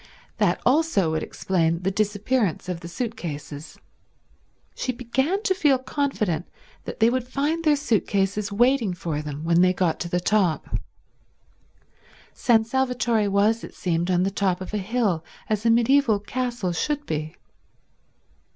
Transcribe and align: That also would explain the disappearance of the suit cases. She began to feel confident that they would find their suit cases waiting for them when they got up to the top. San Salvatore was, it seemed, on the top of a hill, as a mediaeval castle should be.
That 0.39 0.59
also 0.65 1.11
would 1.11 1.21
explain 1.21 1.83
the 1.83 1.91
disappearance 1.91 2.67
of 2.67 2.79
the 2.79 2.87
suit 2.87 3.15
cases. 3.15 3.77
She 4.73 4.91
began 4.91 5.43
to 5.43 5.53
feel 5.53 5.77
confident 5.77 6.47
that 6.85 6.99
they 6.99 7.07
would 7.11 7.27
find 7.27 7.63
their 7.63 7.75
suit 7.75 8.07
cases 8.07 8.51
waiting 8.51 8.95
for 8.95 9.21
them 9.21 9.43
when 9.43 9.61
they 9.61 9.73
got 9.73 9.93
up 9.93 9.99
to 9.99 10.09
the 10.09 10.19
top. 10.19 10.75
San 12.33 12.65
Salvatore 12.65 13.27
was, 13.29 13.63
it 13.63 13.75
seemed, 13.75 14.09
on 14.09 14.23
the 14.23 14.31
top 14.31 14.59
of 14.59 14.73
a 14.73 14.77
hill, 14.79 15.23
as 15.47 15.67
a 15.67 15.69
mediaeval 15.69 16.21
castle 16.21 16.71
should 16.71 17.05
be. 17.05 17.35